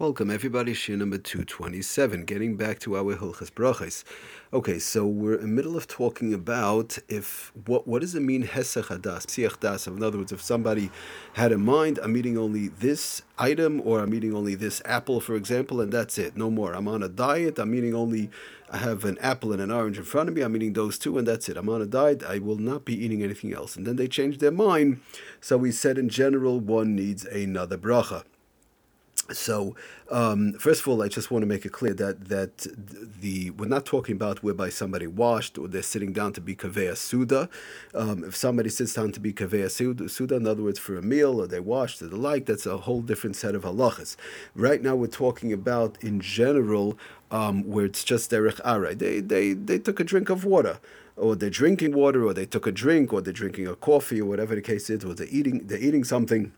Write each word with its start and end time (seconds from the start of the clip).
Welcome 0.00 0.30
everybody, 0.30 0.74
Shir 0.74 0.94
number 0.94 1.18
227, 1.18 2.24
getting 2.24 2.56
back 2.56 2.78
to 2.78 2.96
our 2.96 3.16
Hilchas 3.16 3.50
Brachas. 3.50 4.04
Okay, 4.52 4.78
so 4.78 5.04
we're 5.04 5.34
in 5.34 5.40
the 5.40 5.48
middle 5.48 5.76
of 5.76 5.88
talking 5.88 6.32
about 6.32 6.98
if 7.08 7.50
what 7.66 7.88
what 7.88 8.02
does 8.02 8.14
it 8.14 8.22
mean 8.22 8.44
Hesach 8.44 8.84
Hadas, 8.84 9.58
Das? 9.58 9.88
In 9.88 10.00
other 10.00 10.18
words, 10.18 10.30
if 10.30 10.40
somebody 10.40 10.92
had 11.32 11.50
in 11.50 11.62
mind, 11.62 11.98
I'm 12.00 12.16
eating 12.16 12.38
only 12.38 12.68
this 12.68 13.22
item 13.40 13.82
or 13.84 13.98
I'm 13.98 14.14
eating 14.14 14.36
only 14.36 14.54
this 14.54 14.80
apple, 14.84 15.18
for 15.18 15.34
example, 15.34 15.80
and 15.80 15.90
that's 15.90 16.16
it, 16.16 16.36
no 16.36 16.48
more. 16.48 16.74
I'm 16.74 16.86
on 16.86 17.02
a 17.02 17.08
diet, 17.08 17.58
I'm 17.58 17.74
eating 17.74 17.96
only, 17.96 18.30
I 18.70 18.76
have 18.76 19.04
an 19.04 19.18
apple 19.18 19.52
and 19.52 19.60
an 19.60 19.72
orange 19.72 19.98
in 19.98 20.04
front 20.04 20.28
of 20.28 20.36
me, 20.36 20.42
I'm 20.42 20.54
eating 20.54 20.74
those 20.74 20.96
two, 20.96 21.18
and 21.18 21.26
that's 21.26 21.48
it. 21.48 21.56
I'm 21.56 21.68
on 21.68 21.82
a 21.82 21.86
diet, 21.86 22.22
I 22.22 22.38
will 22.38 22.58
not 22.58 22.84
be 22.84 22.94
eating 22.94 23.24
anything 23.24 23.52
else. 23.52 23.74
And 23.74 23.84
then 23.84 23.96
they 23.96 24.06
changed 24.06 24.38
their 24.38 24.52
mind, 24.52 25.00
so 25.40 25.56
we 25.56 25.72
said 25.72 25.98
in 25.98 26.08
general, 26.08 26.60
one 26.60 26.94
needs 26.94 27.24
another 27.24 27.76
bracha. 27.76 28.22
So, 29.30 29.76
um, 30.10 30.54
first 30.54 30.80
of 30.80 30.88
all, 30.88 31.02
I 31.02 31.08
just 31.08 31.30
want 31.30 31.42
to 31.42 31.46
make 31.46 31.66
it 31.66 31.72
clear 31.72 31.92
that 31.94 32.28
that 32.28 32.66
the 33.20 33.50
we're 33.50 33.68
not 33.68 33.84
talking 33.84 34.14
about 34.14 34.42
whereby 34.42 34.70
somebody 34.70 35.06
washed 35.06 35.58
or 35.58 35.68
they're 35.68 35.82
sitting 35.82 36.14
down 36.14 36.32
to 36.32 36.40
be 36.40 36.56
kaveya 36.56 36.96
suda. 36.96 37.50
Um, 37.94 38.24
if 38.24 38.34
somebody 38.34 38.70
sits 38.70 38.94
down 38.94 39.12
to 39.12 39.20
be 39.20 39.34
kaveya 39.34 39.70
suda, 39.70 40.34
in 40.34 40.46
other 40.46 40.62
words, 40.62 40.78
for 40.78 40.96
a 40.96 41.02
meal 41.02 41.40
or 41.40 41.46
they 41.46 41.60
washed 41.60 42.00
or 42.00 42.08
the 42.08 42.16
like, 42.16 42.46
that's 42.46 42.64
a 42.64 42.78
whole 42.78 43.02
different 43.02 43.36
set 43.36 43.54
of 43.54 43.64
halachas. 43.64 44.16
Right 44.54 44.82
now, 44.82 44.96
we're 44.96 45.08
talking 45.08 45.52
about 45.52 46.02
in 46.02 46.20
general 46.20 46.98
um, 47.30 47.64
where 47.68 47.84
it's 47.84 48.04
just 48.04 48.30
derech 48.30 48.60
ara. 48.64 48.94
They 48.94 49.20
they 49.20 49.52
they 49.52 49.78
took 49.78 50.00
a 50.00 50.04
drink 50.04 50.30
of 50.30 50.46
water 50.46 50.80
or 51.18 51.34
they're 51.34 51.50
drinking 51.50 51.92
water, 51.92 52.24
or 52.24 52.32
they 52.32 52.46
took 52.46 52.66
a 52.66 52.72
drink, 52.72 53.12
or 53.12 53.20
they're 53.20 53.32
drinking 53.32 53.66
a 53.66 53.74
coffee, 53.74 54.20
or 54.20 54.26
whatever 54.26 54.54
the 54.54 54.62
case 54.62 54.88
is, 54.88 55.04
or 55.04 55.14
they're 55.14 55.26
eating 55.30 55.66
they're 55.66 55.78
eating 55.78 56.04
something. 56.04 56.52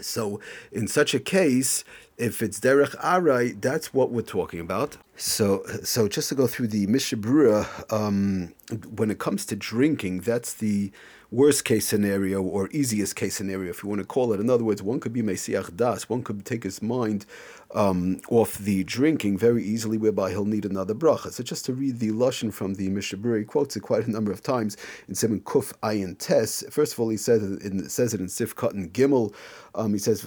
So, 0.00 0.40
in 0.72 0.88
such 0.88 1.14
a 1.14 1.20
case, 1.20 1.84
if 2.16 2.42
it's 2.42 2.60
derech 2.60 2.94
arai, 2.96 3.60
that's 3.60 3.94
what 3.94 4.10
we're 4.10 4.22
talking 4.22 4.60
about. 4.60 4.98
So, 5.16 5.64
so 5.82 6.08
just 6.08 6.28
to 6.28 6.34
go 6.34 6.46
through 6.46 6.68
the 6.68 6.86
Mishnah 6.86 7.18
Berurah, 7.18 7.92
um, 7.92 8.52
when 8.94 9.10
it 9.10 9.18
comes 9.18 9.46
to 9.46 9.56
drinking, 9.56 10.20
that's 10.20 10.52
the 10.52 10.92
worst 11.30 11.64
case 11.64 11.86
scenario 11.86 12.42
or 12.42 12.68
easiest 12.70 13.16
case 13.16 13.36
scenario, 13.36 13.70
if 13.70 13.82
you 13.82 13.88
want 13.88 14.00
to 14.00 14.06
call 14.06 14.32
it. 14.32 14.40
In 14.40 14.48
other 14.50 14.64
words, 14.64 14.82
one 14.82 15.00
could 15.00 15.12
be 15.12 15.22
Mesiach 15.22 15.76
Das, 15.76 16.08
one 16.08 16.22
could 16.22 16.44
take 16.44 16.62
his 16.62 16.80
mind 16.82 17.26
um, 17.74 18.20
off 18.30 18.58
the 18.58 18.84
drinking 18.84 19.38
very 19.38 19.62
easily, 19.64 19.98
whereby 19.98 20.30
he'll 20.30 20.44
need 20.44 20.64
another 20.64 20.94
bracha. 20.94 21.32
So 21.32 21.42
just 21.42 21.64
to 21.66 21.74
read 21.74 21.98
the 21.98 22.10
lashon 22.10 22.52
from 22.52 22.74
the 22.74 22.88
Mishnah 22.88 23.18
Berurah, 23.18 23.40
he 23.40 23.44
quotes 23.44 23.76
it 23.76 23.80
quite 23.80 24.06
a 24.06 24.10
number 24.10 24.30
of 24.30 24.42
times 24.42 24.76
in 25.08 25.14
Seven 25.14 25.40
Kuf 25.40 25.72
Ayin 25.82 26.16
Tes. 26.18 26.64
First 26.70 26.92
of 26.92 27.00
all, 27.00 27.08
he 27.08 27.16
says 27.16 27.42
it 27.42 27.62
in, 27.62 27.88
says 27.88 28.14
it 28.14 28.20
in 28.20 28.28
Sif 28.28 28.54
Katan 28.54 28.90
Gimel. 28.92 29.34
Um, 29.74 29.92
he 29.92 29.98
says, 29.98 30.24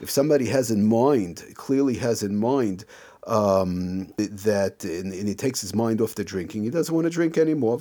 If 0.00 0.10
somebody 0.10 0.46
has 0.46 0.70
in 0.70 0.84
mind, 0.90 1.44
clearly 1.54 1.94
has 1.94 2.22
in 2.22 2.36
mind, 2.36 2.84
um, 3.26 4.12
that 4.18 4.84
and, 4.84 5.12
and, 5.12 5.28
he 5.28 5.34
takes 5.34 5.60
his 5.60 5.74
mind 5.74 6.00
off 6.00 6.14
the 6.14 6.24
drinking. 6.24 6.64
He 6.64 6.70
doesn't 6.70 6.94
want 6.94 7.04
to 7.04 7.10
drink 7.10 7.38
anymore. 7.38 7.78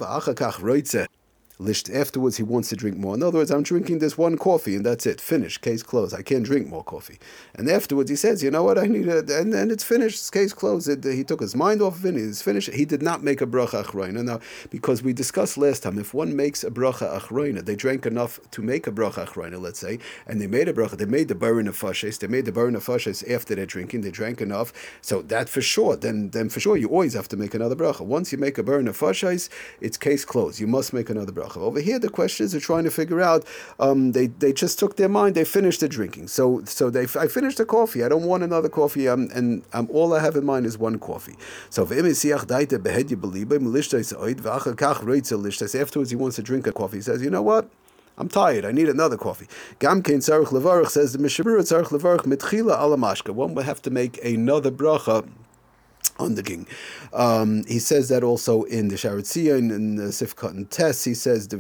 Lisht 1.60 1.94
afterwards, 1.94 2.38
he 2.38 2.44
wants 2.44 2.70
to 2.70 2.78
drink 2.78 2.98
more. 2.98 3.16
In 3.16 3.22
other 3.22 3.40
words, 3.40 3.52
I'm 3.52 3.64
drinking 3.64 4.00
this 4.00 4.18
one 4.18 4.38
coffee 4.38 4.78
and 4.78 4.86
that's 4.86 5.06
it. 5.06 5.20
Finished. 5.20 5.60
Case 5.60 5.84
closed. 5.84 6.16
I 6.16 6.22
can't 6.22 6.46
drink 6.46 6.68
more 6.68 6.86
coffee. 6.86 7.20
And 7.54 7.70
afterwards, 7.70 8.10
he 8.10 8.16
says, 8.16 8.42
you 8.42 8.50
know 8.50 8.64
what? 8.64 8.78
I 8.78 8.86
need 8.86 9.08
it. 9.10 9.30
And 9.30 9.52
then 9.52 9.70
it's 9.70 9.84
finished. 9.84 10.32
Case 10.32 10.54
closed. 10.54 10.88
It, 10.88 11.04
he 11.04 11.26
took 11.26 11.42
his 11.42 11.58
mind 11.58 11.82
off 11.82 11.98
of 11.98 12.06
it. 12.06 12.16
It's 12.16 12.42
finished. 12.42 12.72
He 12.72 12.86
did 12.86 13.02
not 13.02 13.24
make 13.24 13.42
a 13.42 13.46
bracha 13.46 13.84
achroina. 13.84 14.24
Now, 14.24 14.40
because 14.70 15.04
we 15.04 15.12
discussed 15.12 15.58
last 15.58 15.84
time, 15.84 16.00
if 16.00 16.14
one 16.14 16.34
makes 16.34 16.64
a 16.64 16.72
bracha 16.72 17.20
achroina, 17.20 17.66
they 17.66 17.76
drank 17.76 18.06
enough 18.06 18.40
to 18.52 18.62
make 18.62 18.88
a 18.88 18.92
bracha 18.92 19.28
achroina, 19.28 19.60
let's 19.60 19.80
say, 19.80 20.00
and 20.28 20.42
they 20.42 20.48
made 20.48 20.70
a 20.70 20.74
bracha, 20.74 20.98
they 20.98 21.06
made 21.06 21.28
the 21.28 21.36
barin 21.36 21.68
of 21.68 21.76
fashes, 21.76 22.20
they 22.20 22.28
made 22.28 22.46
the 22.46 22.54
barin 22.54 22.76
of 22.76 22.84
fashes 22.84 23.22
after 23.24 23.54
they're 23.54 23.66
drinking, 23.66 24.00
they 24.00 24.12
drank 24.12 24.40
enough. 24.42 24.72
So 25.02 25.22
that 25.24 25.50
for 25.50 25.62
sure, 25.62 25.98
then, 25.98 26.30
then 26.30 26.48
for 26.48 26.62
sure, 26.62 26.78
you 26.78 26.88
always 26.88 27.16
have 27.16 27.28
to 27.30 27.38
make 27.38 27.54
another 27.54 27.76
bracha. 27.76 28.06
Once 28.06 28.32
you 28.32 28.38
make 28.38 28.58
a 28.58 28.64
barin 28.64 28.88
of 28.88 28.96
fashes, 28.96 29.50
it's 29.82 29.98
case 29.98 30.24
closed. 30.24 30.62
You 30.62 30.68
must 30.68 30.94
make 30.94 31.10
another 31.10 31.34
bracha. 31.34 31.49
Over 31.58 31.82
here, 31.82 32.00
the 32.00 32.10
question 32.10 32.30
questions 32.30 32.56
are 32.56 32.60
trying 32.60 32.84
to 32.84 32.92
figure 32.92 33.22
out. 33.22 33.46
Um, 33.80 34.14
they, 34.14 34.28
they 34.28 34.54
just 34.54 34.80
took 34.80 34.98
their 34.98 35.10
mind. 35.10 35.36
They 35.36 35.44
finished 35.44 35.80
the 35.80 35.90
drinking. 35.90 36.28
So 36.28 36.62
so 36.66 36.90
they 36.90 37.04
I 37.04 37.28
finished 37.28 37.58
the 37.58 37.66
coffee. 37.66 38.04
I 38.04 38.10
don't 38.10 38.24
want 38.24 38.44
another 38.44 38.70
coffee. 38.70 39.08
Um, 39.08 39.30
and 39.34 39.64
um, 39.74 39.88
all 39.92 40.14
I 40.14 40.22
have 40.22 40.36
in 40.36 40.46
mind 40.46 40.66
is 40.66 40.78
one 40.78 41.00
coffee. 41.00 41.36
So 41.70 41.84
afterwards 41.84 42.22
he 42.22 42.34
wants 46.16 46.36
to 46.36 46.44
drink 46.44 46.68
a 46.68 46.72
coffee. 46.72 46.98
He 46.98 47.02
says, 47.02 47.22
you 47.22 47.30
know 47.30 47.42
what? 47.42 47.70
I'm 48.18 48.28
tired. 48.28 48.66
I 48.66 48.72
need 48.72 48.90
another 48.90 49.18
coffee. 49.18 49.48
Gamkein 49.80 50.20
tzarich 50.20 50.48
levarich 50.48 50.90
says 50.90 51.14
the 51.14 51.20
Mishnah 51.20 51.46
Berurah 51.46 51.62
tzarich 51.62 51.88
levarich 51.88 52.26
mitchila 52.26 52.78
alamashka. 52.78 53.34
One 53.34 53.56
will 53.56 53.64
have 53.64 53.82
to 53.84 53.90
make 53.90 54.22
another 54.24 54.72
bracha 54.72 55.26
on 56.20 56.36
the 56.36 56.44
king. 56.44 56.68
Um, 57.14 57.64
he 57.66 57.80
says 57.80 58.10
that 58.10 58.24
also 58.24 58.64
in 58.64 58.90
the 58.90 58.96
Sharatzia 58.96 59.58
and 59.58 59.72
in 59.72 59.96
the 59.96 60.04
Sifkat 60.04 60.52
and 60.52 60.70
Tess. 60.70 61.04
He 61.04 61.14
says 61.14 61.48
the 61.48 61.58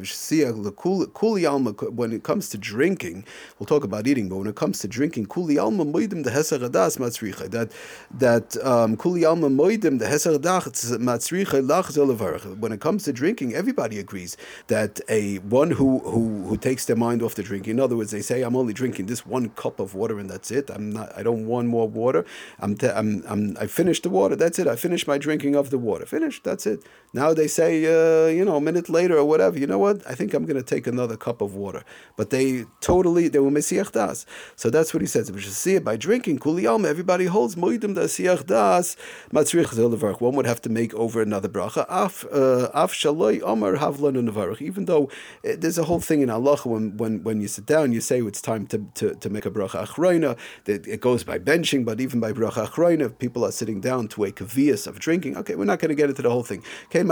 Alma. 1.47 1.71
When 1.71 2.11
it 2.11 2.23
comes 2.23 2.49
to 2.49 2.57
drinking, 2.57 3.25
we'll 3.57 3.67
talk 3.67 3.83
about 3.83 4.07
eating, 4.07 4.29
but 4.29 4.37
when 4.37 4.47
it 4.47 4.55
comes 4.55 4.79
to 4.79 4.87
drinking, 4.87 5.25
Kuli 5.27 5.57
Alma 5.57 5.85
Moidim 5.85 6.23
the 6.23 6.31
Hesaradas 6.31 6.97
Matzricha. 6.97 7.49
That 7.49 7.71
that 8.11 8.57
um, 8.65 8.97
Kuli 8.97 9.25
Alma 9.25 9.49
Moidim 9.49 9.99
the 9.99 10.05
Hesaradas 10.05 10.97
Matzricha 10.97 11.65
Lach 11.65 12.59
When 12.59 12.71
it 12.71 12.81
comes 12.81 13.03
to 13.05 13.13
drinking, 13.13 13.53
everybody 13.53 13.99
agrees 13.99 14.37
that 14.67 14.99
a 15.09 15.37
one 15.39 15.71
who 15.71 15.99
who 15.99 16.43
who 16.43 16.57
takes 16.57 16.85
their 16.85 16.95
mind 16.95 17.21
off 17.23 17.35
the 17.35 17.43
drinking. 17.43 17.71
In 17.71 17.79
other 17.79 17.95
words, 17.95 18.11
they 18.11 18.21
say, 18.21 18.41
"I'm 18.41 18.55
only 18.55 18.73
drinking 18.73 19.07
this 19.07 19.25
one 19.25 19.49
cup 19.49 19.79
of 19.79 19.95
water 19.95 20.19
and 20.19 20.29
that's 20.29 20.51
it. 20.51 20.69
I'm 20.69 20.91
not. 20.91 21.15
I 21.17 21.23
don't 21.23 21.45
want 21.47 21.67
more 21.67 21.87
water. 21.87 22.25
I'm. 22.59 22.75
Te- 22.75 22.89
I'm, 22.89 23.23
I'm. 23.27 23.57
I 23.59 23.67
finished 23.67 24.03
the 24.03 24.09
water. 24.09 24.35
That's 24.35 24.48
it. 24.57 24.67
I 24.67 24.75
finished 24.75 25.07
my 25.07 25.17
drinking 25.17 25.55
of 25.55 25.69
the 25.69 25.77
water. 25.77 26.05
Finished. 26.05 26.43
That's 26.43 26.65
it. 26.65 26.83
Now 27.13 27.33
they 27.33 27.47
say, 27.47 27.85
uh, 27.85 28.27
you 28.27 28.45
know, 28.45 28.55
a 28.55 28.61
minute 28.61 28.89
later 28.89 29.17
or 29.17 29.25
whatever. 29.25 29.57
You 29.59 29.67
know 29.67 29.79
what? 29.79 30.01
I 30.09 30.15
think 30.15 30.33
I'm 30.33 30.45
going 30.45 30.57
to 30.57 30.63
take 30.63 30.87
another 30.87 31.17
cup 31.17 31.41
of 31.41 31.55
water. 31.55 31.83
But 32.15 32.29
they 32.29 32.65
totally 32.81 33.27
they 33.27 33.39
were 33.39 33.51
mesiach 33.51 33.91
das. 33.91 34.25
So 34.55 34.69
that's 34.69 34.93
what 34.93 35.01
he 35.01 35.07
says. 35.07 35.31
We 35.31 35.41
should 35.41 35.53
see 35.53 35.75
it 35.75 35.83
by 35.83 35.97
drinking 35.97 36.39
kuliyam. 36.39 36.85
Everybody 36.85 37.25
holds 37.25 37.55
moidim 37.55 37.95
da 37.95 38.03
siach 38.03 38.45
das 38.45 38.95
matzrich 39.33 40.21
One 40.21 40.35
would 40.35 40.45
have 40.45 40.61
to 40.61 40.69
make 40.69 40.93
over 40.93 41.21
another 41.21 41.49
bracha. 41.49 41.85
Af 41.89 42.25
uh, 42.31 42.69
shaloi 42.87 43.41
omer 43.41 43.77
havlan 43.77 44.29
nevarach. 44.29 44.61
Even 44.61 44.85
though 44.85 45.09
uh, 45.45 45.55
there's 45.57 45.77
a 45.77 45.83
whole 45.83 45.99
thing 45.99 46.21
in 46.21 46.29
Allah 46.29 46.57
when 46.63 46.95
when 46.97 47.23
when 47.23 47.41
you 47.41 47.47
sit 47.47 47.65
down, 47.65 47.91
you 47.91 48.01
say 48.01 48.21
it's 48.21 48.41
time 48.41 48.67
to 48.67 48.85
to, 48.95 49.15
to 49.15 49.29
make 49.29 49.45
a 49.45 49.51
bracha 49.51 49.85
achroina. 49.87 50.37
It 50.65 51.01
goes 51.01 51.23
by 51.23 51.39
benching, 51.39 51.85
but 51.85 51.99
even 51.99 52.19
by 52.19 52.33
bracha 52.33 52.67
achroina, 52.67 53.07
if 53.07 53.17
people 53.17 53.43
are 53.43 53.51
sitting 53.51 53.81
down 53.81 54.07
to 54.09 54.25
a 54.25 54.31
kavias 54.39 54.87
of 54.87 54.99
drinking. 54.99 55.37
Okay, 55.37 55.55
we're 55.55 55.65
not 55.65 55.79
going 55.79 55.89
to 55.89 55.95
get 55.95 56.09
into 56.09 56.21
the 56.21 56.29
whole 56.29 56.43
thing. 56.43 56.63
Okay, 56.85 57.03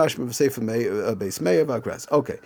Okay, 2.11 2.39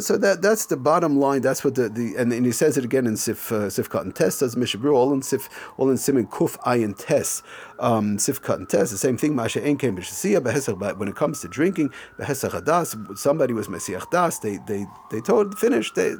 so 0.00 0.16
that 0.16 0.42
that's 0.42 0.66
the 0.66 0.76
bottom 0.76 1.18
line. 1.18 1.40
That's 1.42 1.64
what 1.64 1.74
the, 1.74 1.88
the 1.88 2.14
and, 2.16 2.32
and 2.32 2.46
he 2.46 2.52
says 2.52 2.76
it 2.76 2.84
again 2.84 3.06
in 3.06 3.16
Sif 3.16 3.52
uh, 3.52 3.66
Sifkat 3.66 4.02
and 4.02 4.14
Test 4.14 4.42
as 4.42 4.56
Mishnah 4.56 4.80
Berurah 4.80 4.94
all 4.94 5.12
in 5.12 5.22
Sif 5.22 5.48
all 5.76 5.90
in 5.90 5.96
Simin 5.96 6.26
Kuf 6.26 6.56
Ayin 6.58 6.94
Test 6.96 7.42
um, 7.82 8.16
Sifkat 8.16 8.56
and 8.56 8.68
the 8.68 8.86
same 8.86 9.16
thing. 9.16 9.34
Masha 9.34 9.64
Ein 9.66 9.76
Kem 9.76 9.96
But 9.96 10.98
when 10.98 11.08
it 11.08 11.16
comes 11.16 11.40
to 11.40 11.48
drinking, 11.48 11.92
Behesach 12.18 13.18
somebody 13.18 13.52
was 13.52 13.68
Mesiach 13.68 14.08
Das. 14.10 14.38
They 14.38 14.58
they 14.66 14.86
they 15.10 15.20
told 15.20 15.58
finished. 15.58 15.96
They 15.96 16.14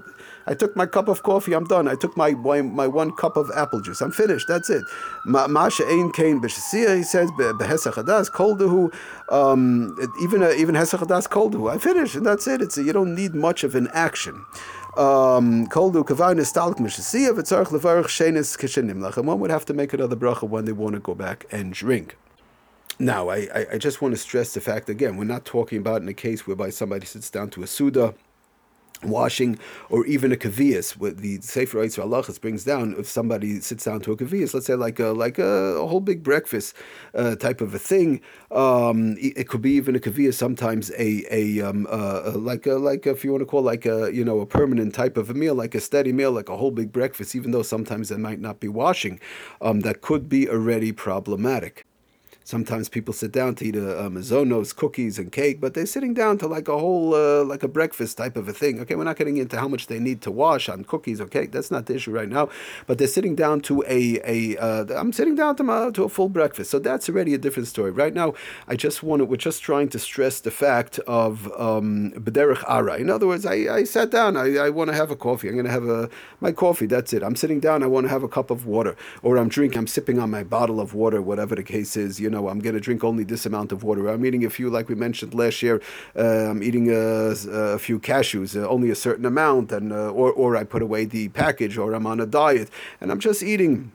I 0.45 0.55
took 0.55 0.75
my 0.75 0.87
cup 0.87 1.07
of 1.07 1.23
coffee. 1.23 1.53
I'm 1.55 1.65
done. 1.65 1.87
I 1.87 1.95
took 1.95 2.17
my 2.17 2.33
my 2.33 2.89
one 2.89 3.13
cup 3.13 3.37
of 3.37 3.51
apple 3.55 3.81
juice. 3.81 4.01
I'm 4.01 4.11
finished. 4.11 4.49
That's 4.49 4.71
it. 4.71 4.83
Masha 5.25 5.87
ein 5.87 6.11
kain 6.11 6.41
b'shasiyah. 6.41 6.97
He 6.97 7.03
says 7.05 7.31
behesach 7.31 7.95
hadas 7.95 8.29
koldehu. 8.29 8.93
Um, 9.31 9.97
even 10.21 10.43
even 10.43 10.75
hesach 10.75 10.99
hadas 11.07 11.29
koldehu. 11.29 11.73
I 11.73 11.79
finished, 11.79 12.17
and 12.17 12.27
that's 12.27 12.47
it. 12.49 12.61
It's 12.61 12.77
you 12.77 12.93
don't 12.93 13.15
need 13.15 13.35
much 13.35 13.63
of 13.63 13.77
an 13.77 13.89
action. 13.93 14.45
Um, 14.97 15.67
one 19.25 19.41
would 19.41 19.51
have 19.51 19.65
to 19.67 19.75
make 19.75 19.93
another 19.95 20.17
bracha 20.17 20.49
when 20.49 20.65
they 20.67 20.73
want 20.73 20.95
to 20.95 21.01
go 21.01 21.15
back 21.15 21.47
and 21.51 21.73
drink. 21.73 22.17
Now, 22.99 23.31
I, 23.31 23.67
I 23.73 23.79
just 23.79 24.03
want 24.03 24.13
to 24.13 24.19
stress 24.19 24.53
the 24.53 24.61
fact 24.61 24.89
again, 24.91 25.17
we're 25.17 25.25
not 25.25 25.45
talking 25.45 25.79
about 25.79 26.03
in 26.03 26.09
a 26.09 26.15
case 26.15 26.47
whereby 26.47 26.71
somebody 26.71 27.07
sits 27.07 27.31
down 27.31 27.51
to 27.51 27.63
a 27.63 27.67
suda 27.67 28.15
washing, 29.05 29.59
or 29.91 30.07
even 30.07 30.33
a 30.33 30.37
kavias. 30.37 30.93
What 30.93 31.19
the 31.19 31.41
Sefer 31.41 31.79
Yitzhak 31.79 32.05
Halachas 32.05 32.41
brings 32.41 32.65
down, 32.65 32.95
if 32.99 33.09
somebody 33.09 33.61
sits 33.61 33.85
down 33.85 34.01
to 34.03 34.13
a 34.13 34.17
kavias, 34.17 34.55
let's 34.55 34.67
say 34.67 34.75
like 34.75 34.99
a 34.99 35.09
like 35.09 35.39
a, 35.39 35.77
a 35.83 35.87
whole 35.87 36.01
big 36.01 36.23
breakfast 36.23 36.75
uh, 37.15 37.37
type 37.37 37.61
of 37.61 37.75
a 37.75 37.79
thing, 37.79 38.21
um, 38.51 39.17
it, 39.19 39.39
it, 39.39 39.49
could 39.49 39.63
be 39.63 39.73
even 39.73 39.97
a 39.97 39.99
kavias. 39.99 40.35
Sometimes 40.35 40.91
a 40.99 41.25
a 41.31 41.61
um, 41.61 41.87
uh, 41.91 42.33
like 42.35 42.67
a 42.67 42.75
like 42.75 43.07
if 43.07 43.25
you 43.25 43.33
want 43.33 43.43
to 43.43 43.47
call 43.47 43.63
like 43.63 43.87
a 43.87 44.11
you 44.13 44.25
know 44.25 44.41
a 44.41 44.47
permanent 44.47 44.95
type 44.95 45.17
of 45.17 45.31
a 45.31 45.35
meal, 45.35 45.55
like 45.55 45.75
a 45.75 45.81
steady 45.81 46.13
meal, 46.13 46.33
like 46.33 46.49
a 46.49 46.57
whole 46.57 46.71
big 46.71 46.93
breakfast. 46.93 47.35
Even 47.35 47.51
though 47.51 47.63
sometimes 47.63 48.11
it 48.11 48.19
might 48.19 48.41
not 48.41 48.61
be 48.61 48.69
washing, 48.69 49.21
um, 49.61 49.81
that 49.81 50.01
could 50.01 50.29
be 50.29 50.49
already 50.49 50.93
problematic. 50.93 51.87
Sometimes 52.45 52.89
people 52.89 53.15
sit 53.15 53.33
down 53.33 53.55
to 53.57 53.65
eat 53.65 53.77
a, 53.77 54.05
a 54.05 54.11
mazonos, 54.11 54.75
cookies 54.75 55.19
and 55.19 55.33
cake, 55.33 55.61
but 55.61 55.75
they're 55.75 55.87
sitting 55.87 56.15
down 56.15 56.39
to 56.39 56.47
like 56.47 56.69
a 56.69 56.79
whole, 56.79 57.15
uh, 57.15 57.45
like 57.45 57.63
a 57.63 57.69
breakfast 57.69 58.19
type 58.19 58.37
of 58.37 58.49
a 58.49 58.53
thing. 58.53 58.81
Okay, 58.81 58.95
we're 58.95 59.05
not 59.05 59.17
getting 59.17 59.37
into 59.39 59.59
how 59.59 59.69
much 59.69 59.87
they 59.87 59.99
need 59.99 60.21
to 60.23 60.31
wash 60.31 60.69
on 60.69 60.85
cookies 60.85 61.21
cake. 61.31 61.53
That's 61.53 61.71
not 61.71 61.87
the 61.87 61.95
issue 61.97 62.11
right 62.11 62.29
now. 62.29 62.49
But 62.87 62.99
they're 62.99 63.09
sitting 63.09 63.35
down 63.35 63.61
to 63.63 63.83
a, 63.87 64.21
a 64.25 64.57
uh, 64.59 64.87
I'm 64.97 65.13
sitting 65.13 65.35
down 65.35 65.57
to, 65.57 65.63
my, 65.63 65.91
to 65.91 66.05
a 66.05 66.09
full 66.09 66.29
breakfast. 66.29 66.71
So 66.71 66.79
that's 66.79 67.09
already 67.09 67.35
a 67.35 67.39
different 67.39 67.69
story. 67.69 67.91
Right 67.91 68.15
now, 68.15 68.35
I 68.69 68.77
just 68.77 69.03
want 69.03 69.21
to, 69.21 69.25
we're 69.25 69.37
just 69.37 69.63
trying 69.63 69.89
to 69.91 69.99
stress 69.99 70.41
the 70.41 70.51
fact 70.51 70.99
of 71.01 71.51
um, 71.59 72.13
bederech 72.13 72.65
ara. 72.69 72.97
In 72.97 73.11
other 73.11 73.27
words, 73.27 73.47
I, 73.47 73.55
I 73.55 73.85
sat 73.85 74.11
down, 74.11 74.37
I, 74.37 74.57
I 74.57 74.71
want 74.71 74.91
to 74.91 74.97
have 74.97 75.11
a 75.11 75.17
coffee. 75.17 75.49
I'm 75.49 75.55
going 75.55 75.67
to 75.67 75.73
have 75.73 75.89
a, 75.89 76.11
my 76.41 76.53
coffee, 76.53 76.87
that's 76.87 77.13
it. 77.13 77.23
I'm 77.23 77.37
sitting 77.37 77.61
down, 77.61 77.83
I 77.83 77.87
want 77.87 78.05
to 78.05 78.11
have 78.11 78.23
a 78.23 78.29
cup 78.29 78.51
of 78.51 78.67
water. 78.67 78.97
Or 79.23 79.37
I'm 79.37 79.49
drinking, 79.49 79.79
I'm 79.79 79.87
sipping 79.87 80.19
on 80.19 80.31
my 80.31 80.45
bottle 80.45 80.81
of 80.81 80.95
water, 80.95 81.21
whatever 81.23 81.55
the 81.55 81.63
case 81.63 81.97
is. 81.97 82.21
You 82.21 82.31
know, 82.33 82.49
I'm 82.49 82.59
going 82.59 82.75
to 82.75 82.81
drink 82.81 83.05
only 83.05 83.25
this 83.25 83.47
amount 83.47 83.71
of 83.71 83.85
water. 83.85 84.09
I'm 84.09 84.27
eating 84.27 84.45
a 84.45 84.51
few, 84.51 84.69
like 84.69 84.89
we 84.89 84.97
mentioned 84.97 85.35
last 85.35 85.63
year, 85.63 85.81
uh, 86.17 86.51
I'm 86.51 86.63
eating 86.63 86.91
a, 86.91 87.35
a 87.77 87.79
few 87.79 88.01
cashews, 88.01 88.61
uh, 88.61 88.69
only 88.69 88.91
a 88.91 88.97
certain 88.97 89.25
amount, 89.25 89.71
and 89.71 89.93
uh, 89.93 90.11
or, 90.11 90.33
or 90.33 90.57
I 90.57 90.65
put 90.65 90.83
away 90.83 91.05
the 91.05 91.29
package, 91.29 91.79
or 91.79 91.95
I'm 91.95 92.07
on 92.07 92.19
a 92.19 92.27
diet, 92.27 92.69
and 93.01 93.13
I'm 93.13 93.21
just 93.21 93.43
eating 93.43 93.93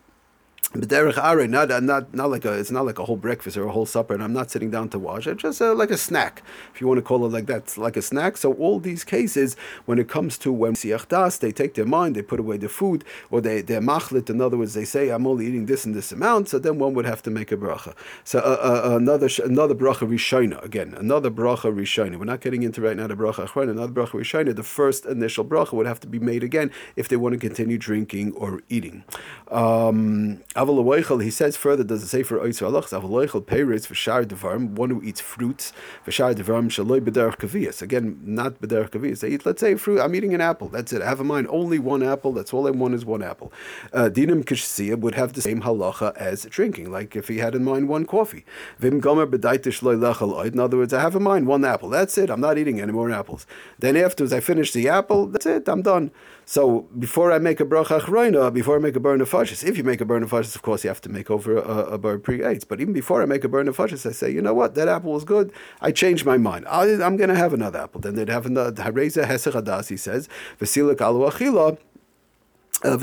B'derech 0.73 1.17
are 1.17 1.47
not 1.47 1.81
not 1.81 2.13
not 2.13 2.29
like 2.29 2.43
a 2.43 2.51
it's 2.51 2.71
not 2.71 2.85
like 2.85 2.99
a 2.99 3.05
whole 3.05 3.15
breakfast 3.15 3.55
or 3.55 3.67
a 3.67 3.71
whole 3.71 3.85
supper, 3.85 4.13
and 4.13 4.21
I'm 4.21 4.33
not 4.33 4.51
sitting 4.51 4.69
down 4.69 4.89
to 4.89 4.99
wash. 4.99 5.25
It's 5.25 5.41
just 5.41 5.61
uh, 5.61 5.73
like 5.73 5.91
a 5.91 5.97
snack, 5.97 6.43
if 6.73 6.81
you 6.81 6.87
want 6.87 6.97
to 6.97 7.01
call 7.01 7.25
it 7.25 7.31
like 7.31 7.45
that, 7.45 7.59
it's 7.59 7.77
like 7.77 7.95
a 7.95 8.01
snack. 8.01 8.35
So 8.35 8.51
all 8.53 8.79
these 8.79 9.05
cases, 9.05 9.55
when 9.85 9.97
it 9.97 10.09
comes 10.09 10.37
to 10.39 10.51
when 10.51 10.73
siach 10.73 11.07
das, 11.07 11.37
they 11.37 11.53
take 11.53 11.75
their 11.75 11.85
mind, 11.85 12.15
they 12.17 12.21
put 12.21 12.39
away 12.41 12.57
the 12.57 12.67
food, 12.67 13.05
or 13.31 13.39
they 13.39 13.61
they're 13.61 13.79
machlit. 13.79 14.29
In 14.29 14.41
other 14.41 14.57
words, 14.57 14.73
they 14.73 14.83
say 14.83 15.09
I'm 15.09 15.25
only 15.25 15.47
eating 15.47 15.67
this 15.67 15.85
and 15.85 15.95
this 15.95 16.11
amount. 16.11 16.49
So 16.49 16.59
then 16.59 16.79
one 16.79 16.93
would 16.95 17.05
have 17.05 17.23
to 17.23 17.31
make 17.31 17.53
a 17.53 17.57
bracha. 17.57 17.93
So 18.25 18.39
uh, 18.39 18.89
uh, 18.91 18.97
another 18.97 19.29
another 19.45 19.73
bracha 19.73 20.05
rishona 20.05 20.61
again, 20.65 20.93
another 20.97 21.31
bracha 21.31 21.73
rishona. 21.73 22.19
We're 22.19 22.25
not 22.25 22.41
getting 22.41 22.63
into 22.63 22.81
right 22.81 22.97
now 22.97 23.07
the 23.07 23.15
bracha 23.15 23.47
achron. 23.47 23.69
Another 23.69 23.93
bracha 23.93 24.19
rishona. 24.19 24.53
The 24.53 24.63
first 24.63 25.05
initial 25.05 25.45
bracha 25.45 25.73
would 25.73 25.87
have 25.87 26.01
to 26.01 26.07
be 26.07 26.19
made 26.19 26.43
again 26.43 26.71
if 26.97 27.07
they 27.07 27.15
want 27.15 27.33
to 27.33 27.39
continue 27.39 27.77
drinking 27.77 28.33
or 28.33 28.61
eating. 28.67 29.05
Um, 29.49 30.43
he 30.57 31.29
says 31.29 31.55
further, 31.55 31.83
does 31.83 32.01
it 32.01 32.07
say 32.07 32.23
for 32.23 32.39
Oitzer 32.39 32.67
Alach, 32.67 32.89
Avaloichel 32.89 33.45
Peiritz 33.45 33.85
for 33.85 33.93
Shar 33.93 34.23
Devarim, 34.23 34.71
one 34.71 34.89
who 34.89 35.03
eats 35.03 35.21
fruits, 35.21 35.71
for 36.03 36.11
Shar 36.11 36.33
Devarim 36.33 36.67
Shaloi 36.69 36.99
Bederach 36.99 37.37
Kavias. 37.37 37.83
Again, 37.83 38.19
not 38.23 38.59
Bederach 38.59 38.89
Kavias. 38.89 39.19
They 39.19 39.29
eat, 39.29 39.45
let's 39.45 39.59
say, 39.59 39.75
fruit. 39.75 39.99
I'm 39.99 40.15
eating 40.15 40.33
an 40.33 40.41
apple. 40.41 40.69
That's 40.69 40.91
it. 40.93 41.03
I 41.03 41.09
have 41.09 41.19
in 41.19 41.27
mind 41.27 41.45
only 41.51 41.77
one 41.77 42.01
apple. 42.01 42.33
That's 42.33 42.55
all 42.55 42.67
I 42.67 42.71
want 42.71 42.95
is 42.95 43.05
one 43.05 43.21
apple. 43.21 43.53
Uh, 43.93 44.09
Kishsiya 44.09 44.97
would 44.99 45.13
have 45.13 45.33
the 45.33 45.43
same 45.43 45.61
halacha 45.61 46.17
as 46.17 46.45
drinking, 46.45 46.91
like 46.91 47.15
if 47.15 47.27
he 47.27 47.37
had 47.37 47.53
in 47.53 47.63
mind 47.63 47.87
one 47.87 48.05
coffee. 48.05 48.43
Vim 48.79 48.99
Gomer 48.99 49.27
Bedaitish 49.27 49.81
Lechel 49.81 50.43
In 50.51 50.59
other 50.59 50.77
words, 50.77 50.91
I 50.91 51.01
have 51.01 51.15
in 51.15 51.21
mind 51.21 51.45
one 51.45 51.65
apple. 51.65 51.89
That's 51.89 52.17
it. 52.17 52.31
I'm 52.31 52.41
not 52.41 52.57
eating 52.57 52.81
any 52.81 52.91
more 52.91 53.11
apples. 53.11 53.45
Then 53.77 53.95
afterwards, 53.95 54.33
I 54.33 54.39
finish 54.39 54.71
the 54.71 54.89
apple. 54.89 55.27
That's 55.27 55.45
it. 55.45 55.69
I'm 55.69 55.83
done. 55.83 56.09
So 56.49 56.87
before 56.97 57.33
I 57.33 57.39
make 57.39 57.59
a 57.59 57.65
bracha 57.65 57.99
achroina, 57.99 58.53
before 58.53 58.77
I 58.77 58.79
make 58.79 58.95
a 58.95 59.01
burn 59.01 59.19
of 59.19 59.27
fashes, 59.27 59.65
if 59.65 59.77
you 59.77 59.83
make 59.83 59.99
a 59.99 60.05
burn 60.05 60.23
of 60.23 60.29
of 60.55 60.61
course 60.61 60.83
you 60.83 60.89
have 60.89 61.01
to 61.01 61.09
make 61.09 61.29
over 61.29 61.57
a, 61.57 61.93
a 61.93 61.97
burn 61.97 62.21
pre 62.21 62.43
eight. 62.43 62.65
But 62.67 62.81
even 62.81 62.93
before 62.93 63.21
I 63.21 63.25
make 63.25 63.43
a 63.43 63.47
bird 63.47 63.67
of 63.67 63.75
fashes, 63.75 64.05
I 64.05 64.11
say, 64.11 64.31
you 64.31 64.41
know 64.41 64.53
what, 64.53 64.75
that 64.75 64.87
apple 64.87 65.13
was 65.13 65.23
good. 65.23 65.51
I 65.81 65.91
changed 65.91 66.25
my 66.25 66.37
mind. 66.37 66.65
I, 66.67 66.85
am 66.87 67.17
going 67.17 67.29
to 67.29 67.35
have 67.35 67.53
another 67.53 67.79
apple. 67.79 68.01
Then 68.01 68.15
they'd 68.15 68.29
have 68.29 68.45
another 68.45 68.83
hareza 68.83 69.25
hesech 69.25 69.89
He 69.89 69.97
says 69.97 70.29
vesilik 70.59 71.01
alu 71.01 71.29
achila. 71.29 71.77
Uh, 72.83 72.95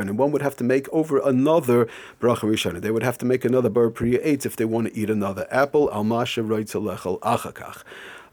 and 0.00 0.18
one 0.18 0.32
would 0.32 0.40
have 0.40 0.56
to 0.56 0.64
make 0.64 0.88
over 0.90 1.18
another 1.18 1.86
bracha 2.18 2.48
rishana. 2.48 2.80
They 2.80 2.90
would 2.90 3.02
have 3.02 3.18
to 3.18 3.26
make 3.26 3.44
another 3.44 3.68
bar 3.68 3.90
priya 3.90 4.20
eight 4.22 4.46
if 4.46 4.56
they 4.56 4.64
want 4.64 4.88
to 4.88 4.96
eat 4.98 5.10
another 5.10 5.46
apple. 5.50 5.88
Roitzelechel 5.88 7.20
achakach. 7.20 7.82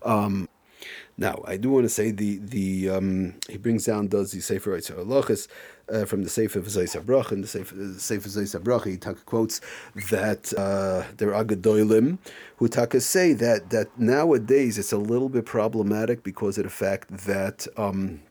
Um, 0.04 0.48
Now, 1.18 1.44
I 1.46 1.58
do 1.58 1.70
want 1.70 1.86
to 1.86 1.90
say 1.90 2.12
the 2.12 2.38
the 2.38 2.90
um, 2.90 3.36
he 3.50 3.58
brings 3.58 3.86
down 3.86 4.08
does 4.08 4.32
the 4.32 4.42
Sefer 4.42 4.78
Eitzer 4.78 4.96
Halachas 4.98 5.48
uh, 5.92 6.06
from 6.06 6.24
the 6.24 6.30
Sefer 6.30 6.62
Zayis 6.62 7.04
Brach 7.06 7.32
and 7.32 7.44
the 7.44 7.48
Sefer 7.48 7.76
Sefer 7.98 8.30
Zayis 8.30 8.64
Brach. 8.64 8.86
He 8.86 8.98
quotes 9.26 9.62
that 10.10 10.54
uh, 10.58 11.04
there 11.18 11.36
are 11.36 11.44
gedolim 11.44 12.18
who 12.58 12.68
taka 12.68 13.02
say 13.02 13.34
that 13.34 13.70
that 13.70 14.00
nowadays 14.00 14.78
it's 14.78 14.92
a 14.92 14.98
little 14.98 15.30
bit 15.30 15.46
problematic 15.46 16.24
because 16.24 16.58
of 16.58 16.64
the 16.64 16.70
fact 16.70 17.10
that. 17.26 17.68
Um, 17.78 18.22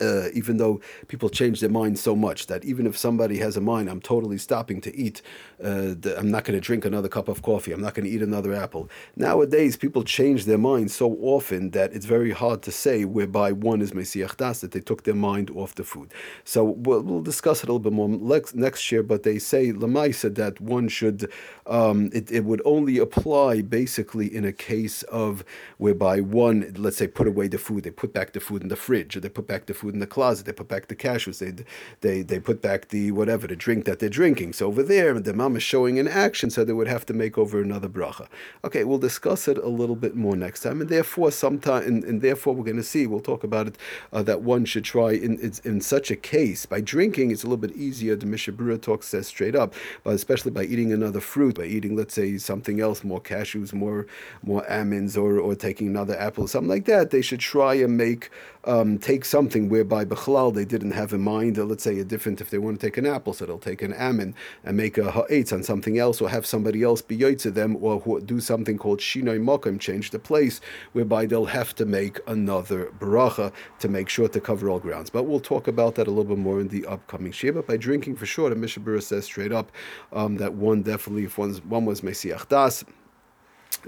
uh, 0.00 0.28
even 0.32 0.56
though 0.56 0.80
people 1.08 1.28
change 1.28 1.60
their 1.60 1.70
mind 1.70 1.98
so 1.98 2.14
much 2.16 2.46
that 2.46 2.64
even 2.64 2.86
if 2.86 2.96
somebody 2.96 3.38
has 3.38 3.56
a 3.56 3.60
mind, 3.60 3.88
I'm 3.88 4.00
totally 4.00 4.38
stopping 4.38 4.80
to 4.82 4.96
eat. 4.96 5.22
Uh, 5.62 5.94
the, 5.98 6.14
I'm 6.18 6.30
not 6.30 6.44
going 6.44 6.58
to 6.58 6.64
drink 6.64 6.84
another 6.84 7.08
cup 7.08 7.28
of 7.28 7.42
coffee. 7.42 7.72
I'm 7.72 7.80
not 7.80 7.94
going 7.94 8.06
to 8.06 8.10
eat 8.10 8.22
another 8.22 8.52
apple. 8.52 8.88
Nowadays, 9.16 9.76
people 9.76 10.02
change 10.02 10.44
their 10.44 10.58
mind 10.58 10.90
so 10.90 11.16
often 11.20 11.70
that 11.70 11.92
it's 11.92 12.06
very 12.06 12.32
hard 12.32 12.62
to 12.62 12.72
say 12.72 13.04
whereby 13.04 13.52
one 13.52 13.80
is 13.82 13.92
Mesiach 13.92 14.36
Das, 14.36 14.60
that 14.60 14.72
they 14.72 14.80
took 14.80 15.04
their 15.04 15.14
mind 15.14 15.50
off 15.50 15.74
the 15.74 15.84
food. 15.84 16.12
So 16.44 16.64
we'll, 16.64 17.02
we'll 17.02 17.22
discuss 17.22 17.62
it 17.62 17.68
a 17.68 17.72
little 17.72 17.78
bit 17.78 17.92
more 17.92 18.08
next 18.08 18.54
next 18.54 18.90
year, 18.90 19.02
but 19.02 19.22
they 19.22 19.38
say 19.38 19.72
Lamaisa 19.72 20.34
that 20.34 20.60
one 20.60 20.88
should, 20.88 21.30
um, 21.66 22.10
it, 22.12 22.30
it 22.30 22.44
would 22.44 22.62
only 22.64 22.98
apply 22.98 23.62
basically 23.62 24.34
in 24.34 24.44
a 24.44 24.52
case 24.52 25.02
of 25.04 25.44
whereby 25.78 26.20
one, 26.20 26.74
let's 26.76 26.96
say, 26.96 27.06
put 27.06 27.26
away 27.26 27.46
the 27.48 27.58
food, 27.58 27.84
they 27.84 27.90
put 27.90 28.12
back 28.12 28.32
the 28.32 28.40
food 28.40 28.62
in 28.62 28.68
the 28.68 28.76
fridge, 28.76 29.16
or 29.16 29.20
they 29.20 29.28
put 29.28 29.46
back 29.46 29.66
the 29.66 29.74
food 29.74 29.83
food 29.84 29.94
in 29.94 30.00
the 30.00 30.06
closet. 30.06 30.46
They 30.46 30.52
put 30.52 30.68
back 30.68 30.88
the 30.88 30.96
cashews. 30.96 31.38
They 31.38 31.64
they 32.00 32.22
they 32.22 32.40
put 32.40 32.62
back 32.62 32.88
the 32.88 33.12
whatever 33.12 33.46
the 33.46 33.56
drink 33.56 33.84
that 33.84 33.98
they're 33.98 34.08
drinking. 34.08 34.54
So 34.54 34.66
over 34.66 34.82
there, 34.82 35.12
the 35.20 35.34
mom 35.34 35.56
is 35.56 35.62
showing 35.62 35.98
in 35.98 36.08
action, 36.08 36.48
so 36.50 36.64
they 36.64 36.72
would 36.72 36.88
have 36.88 37.04
to 37.06 37.14
make 37.14 37.36
over 37.36 37.60
another 37.60 37.88
bracha. 37.88 38.26
Okay, 38.64 38.84
we'll 38.84 38.98
discuss 38.98 39.46
it 39.46 39.58
a 39.58 39.68
little 39.68 39.96
bit 39.96 40.14
more 40.16 40.36
next 40.36 40.60
time, 40.62 40.80
and 40.80 40.88
therefore 40.88 41.30
sometime 41.30 41.82
and, 41.86 42.04
and 42.04 42.22
therefore 42.22 42.54
we're 42.54 42.64
going 42.64 42.76
to 42.76 42.82
see. 42.82 43.06
We'll 43.06 43.20
talk 43.20 43.44
about 43.44 43.66
it 43.66 43.76
uh, 44.12 44.22
that 44.22 44.40
one 44.40 44.64
should 44.64 44.84
try 44.84 45.10
in, 45.12 45.38
in, 45.38 45.52
in 45.64 45.80
such 45.80 46.10
a 46.10 46.16
case 46.16 46.64
by 46.64 46.80
drinking. 46.80 47.30
It's 47.30 47.44
a 47.44 47.46
little 47.46 47.66
bit 47.68 47.76
easier. 47.76 48.16
The 48.16 48.26
Mishnah 48.26 48.54
Berurah 48.54 48.80
talks 48.80 49.08
says 49.08 49.26
straight 49.26 49.54
up, 49.54 49.74
but 50.02 50.14
especially 50.14 50.52
by 50.52 50.64
eating 50.64 50.92
another 50.92 51.20
fruit, 51.20 51.56
by 51.56 51.64
eating 51.64 51.94
let's 51.94 52.14
say 52.14 52.38
something 52.38 52.80
else, 52.80 53.04
more 53.04 53.20
cashews, 53.20 53.72
more 53.74 54.06
more 54.42 54.62
almonds, 54.70 55.16
or 55.16 55.38
or 55.38 55.54
taking 55.54 55.88
another 55.88 56.18
apple, 56.18 56.48
something 56.48 56.70
like 56.76 56.86
that. 56.86 57.10
They 57.10 57.22
should 57.22 57.40
try 57.40 57.74
and 57.74 57.96
make 57.96 58.30
um, 58.66 58.98
take 58.98 59.24
something 59.24 59.68
whereby 59.74 60.04
Bechlal 60.04 60.54
they 60.54 60.64
didn't 60.64 60.92
have 60.92 61.12
in 61.12 61.20
mind, 61.20 61.58
uh, 61.58 61.64
let's 61.64 61.82
say 61.82 61.98
a 61.98 62.04
different, 62.04 62.40
if 62.40 62.48
they 62.50 62.58
want 62.58 62.78
to 62.78 62.86
take 62.86 62.96
an 62.96 63.06
apple, 63.06 63.32
so 63.32 63.44
they'll 63.44 63.58
take 63.58 63.82
an 63.82 63.92
amin 63.94 64.32
and 64.62 64.76
make 64.76 64.96
a 64.96 65.10
ha'etz 65.10 65.52
on 65.52 65.64
something 65.64 65.98
else, 65.98 66.20
or 66.20 66.28
have 66.28 66.46
somebody 66.46 66.84
else 66.84 67.02
be 67.02 67.34
to 67.34 67.50
them, 67.50 67.76
or 67.80 68.20
do 68.20 68.38
something 68.38 68.78
called 68.78 69.00
shinoi 69.00 69.40
mokim, 69.50 69.80
change 69.80 70.10
the 70.10 70.18
place, 70.30 70.60
whereby 70.92 71.26
they'll 71.26 71.46
have 71.60 71.74
to 71.74 71.84
make 71.84 72.20
another 72.28 72.92
bracha 73.00 73.50
to 73.80 73.88
make 73.88 74.08
sure 74.08 74.28
to 74.28 74.40
cover 74.40 74.70
all 74.70 74.78
grounds. 74.78 75.10
But 75.10 75.24
we'll 75.24 75.40
talk 75.40 75.66
about 75.66 75.96
that 75.96 76.06
a 76.06 76.10
little 76.10 76.36
bit 76.36 76.38
more 76.38 76.60
in 76.60 76.68
the 76.68 76.86
upcoming 76.86 77.32
shir. 77.32 77.52
But 77.52 77.66
by 77.66 77.76
drinking 77.76 78.16
for 78.16 78.26
sure, 78.26 78.48
the 78.50 78.56
Mishnah 78.56 78.84
Berurah 78.84 79.02
says 79.02 79.24
straight 79.24 79.52
up 79.52 79.72
um, 80.12 80.36
that 80.36 80.54
one 80.54 80.82
definitely, 80.82 81.24
if 81.24 81.38
one's, 81.38 81.64
one 81.64 81.84
was 81.84 82.02
Mesiach 82.02 82.48
Das, 82.48 82.84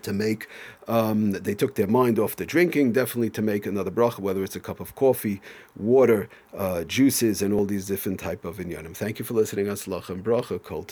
to 0.03 0.13
make 0.13 0.49
um, 0.89 1.33
they 1.33 1.55
took 1.55 1.75
their 1.75 1.87
mind 1.87 2.19
off 2.19 2.37
the 2.37 2.47
drinking 2.47 2.93
definitely 2.93 3.31
to 3.31 3.43
make 3.43 3.67
another 3.67 3.91
bracha 3.91 4.19
whether 4.19 4.43
it's 4.45 4.57
a 4.57 4.61
cup 4.61 4.81
of 4.81 4.95
coffee 4.95 5.41
water 5.77 6.29
uh, 6.57 6.85
juices 6.85 7.43
and 7.43 7.53
all 7.53 7.65
these 7.65 7.87
different 7.87 8.21
type 8.21 8.45
of 8.45 8.59
inyanim. 8.59 8.97
Thank 8.97 9.19
you 9.19 9.25
for 9.25 9.35
listening. 9.35 9.69
And 9.69 9.77
bracha 9.79 10.63
kol 10.63 10.85